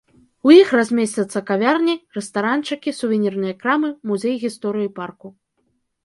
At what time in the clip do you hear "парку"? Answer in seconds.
4.97-5.27